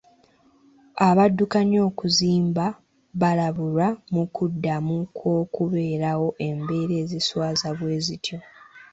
Abaddukanya 1.07 1.79
okuzimba 1.89 2.65
baalabulwa 3.19 3.87
ku 4.13 4.21
kuddamu 4.35 4.97
kw'okubeerawo 5.17 6.27
embeera 6.47 6.93
eziswaza 7.03 7.67
bwe 7.77 7.95
zityo. 8.05 8.37